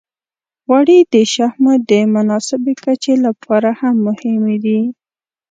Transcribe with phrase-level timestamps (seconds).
[0.65, 4.79] غوړې د شحمو د مناسبې کچې لپاره هم مهمې دي.